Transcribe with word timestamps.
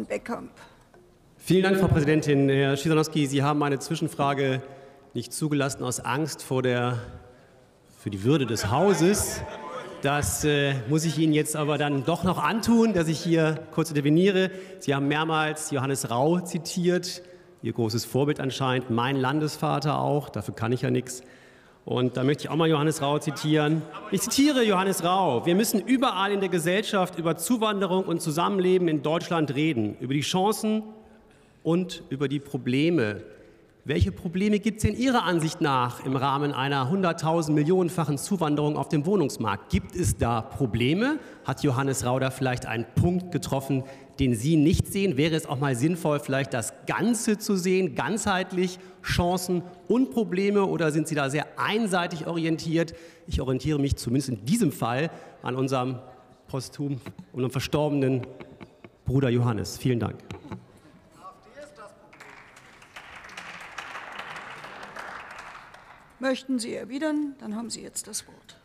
Boddenbeck-Kamp. 0.00 0.50
Vielen 1.36 1.62
Dank, 1.62 1.78
Frau 1.78 1.88
Präsidentin. 1.88 2.48
Herr 2.48 2.76
Schisanowski, 2.76 3.26
Sie 3.26 3.42
haben 3.42 3.58
meine 3.58 3.78
Zwischenfrage 3.78 4.62
nicht 5.14 5.32
zugelassen 5.32 5.82
aus 5.84 6.00
Angst 6.00 6.42
vor 6.42 6.62
der, 6.62 6.98
für 7.98 8.10
die 8.10 8.24
Würde 8.24 8.46
des 8.46 8.70
Hauses. 8.70 9.42
Das 10.02 10.44
äh, 10.44 10.74
muss 10.88 11.04
ich 11.04 11.18
Ihnen 11.18 11.32
jetzt 11.32 11.56
aber 11.56 11.76
dann 11.76 12.04
doch 12.04 12.24
noch 12.24 12.42
antun, 12.42 12.94
dass 12.94 13.08
ich 13.08 13.20
hier 13.20 13.60
kurz 13.72 13.90
interveniere. 13.90 14.50
Sie 14.78 14.94
haben 14.94 15.08
mehrmals 15.08 15.70
Johannes 15.70 16.10
Rau 16.10 16.40
zitiert, 16.40 17.22
Ihr 17.62 17.74
großes 17.74 18.06
Vorbild 18.06 18.40
anscheinend, 18.40 18.88
mein 18.88 19.16
Landesvater 19.16 19.98
auch, 19.98 20.30
dafür 20.30 20.54
kann 20.54 20.72
ich 20.72 20.80
ja 20.80 20.90
nichts. 20.90 21.22
Und 21.90 22.16
da 22.16 22.22
möchte 22.22 22.44
ich 22.44 22.50
auch 22.50 22.54
mal 22.54 22.68
Johannes 22.68 23.02
Rau 23.02 23.18
zitieren. 23.18 23.82
Ich 24.12 24.20
zitiere 24.20 24.62
Johannes 24.62 25.02
Rau. 25.02 25.44
Wir 25.44 25.56
müssen 25.56 25.80
überall 25.80 26.30
in 26.30 26.38
der 26.38 26.48
Gesellschaft 26.48 27.18
über 27.18 27.36
Zuwanderung 27.36 28.04
und 28.04 28.22
Zusammenleben 28.22 28.86
in 28.86 29.02
Deutschland 29.02 29.56
reden, 29.56 29.96
über 29.98 30.14
die 30.14 30.20
Chancen 30.20 30.84
und 31.64 32.04
über 32.08 32.28
die 32.28 32.38
Probleme, 32.38 33.24
welche 33.90 34.12
Probleme 34.12 34.60
gibt 34.60 34.78
es 34.78 34.84
in 34.84 34.96
Ihrer 34.96 35.24
Ansicht 35.24 35.60
nach 35.60 36.06
im 36.06 36.14
Rahmen 36.14 36.52
einer 36.52 36.88
100.000 36.88 37.50
Millionenfachen 37.50 38.18
Zuwanderung 38.18 38.76
auf 38.76 38.88
dem 38.88 39.04
Wohnungsmarkt? 39.04 39.68
Gibt 39.68 39.96
es 39.96 40.16
da 40.16 40.42
Probleme? 40.42 41.18
Hat 41.44 41.64
Johannes 41.64 42.06
Rauder 42.06 42.30
vielleicht 42.30 42.66
einen 42.66 42.86
Punkt 42.94 43.32
getroffen, 43.32 43.82
den 44.20 44.36
Sie 44.36 44.54
nicht 44.54 44.86
sehen? 44.86 45.16
Wäre 45.16 45.34
es 45.34 45.44
auch 45.44 45.58
mal 45.58 45.74
sinnvoll, 45.74 46.20
vielleicht 46.20 46.54
das 46.54 46.72
Ganze 46.86 47.38
zu 47.38 47.56
sehen, 47.56 47.96
ganzheitlich 47.96 48.78
Chancen 49.02 49.62
und 49.88 50.12
Probleme? 50.12 50.66
Oder 50.66 50.92
sind 50.92 51.08
Sie 51.08 51.16
da 51.16 51.28
sehr 51.28 51.46
einseitig 51.58 52.28
orientiert? 52.28 52.94
Ich 53.26 53.40
orientiere 53.40 53.80
mich 53.80 53.96
zumindest 53.96 54.28
in 54.28 54.44
diesem 54.44 54.70
Fall 54.70 55.10
an 55.42 55.56
unserem 55.56 55.98
posthum, 56.46 57.00
unserem 57.32 57.50
verstorbenen 57.50 58.22
Bruder 59.04 59.30
Johannes. 59.30 59.78
Vielen 59.78 59.98
Dank. 59.98 60.29
Möchten 66.20 66.58
Sie 66.58 66.74
erwidern? 66.74 67.34
Dann 67.38 67.56
haben 67.56 67.70
Sie 67.70 67.80
jetzt 67.80 68.06
das 68.06 68.26
Wort. 68.26 68.59